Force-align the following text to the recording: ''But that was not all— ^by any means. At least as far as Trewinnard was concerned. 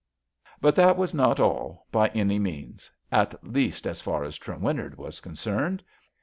''But 0.63 0.73
that 0.77 0.97
was 0.97 1.13
not 1.13 1.39
all— 1.39 1.85
^by 1.93 2.09
any 2.15 2.39
means. 2.39 2.89
At 3.11 3.35
least 3.47 3.85
as 3.85 4.01
far 4.01 4.23
as 4.23 4.35
Trewinnard 4.39 4.95
was 4.97 5.19
concerned. 5.19 5.83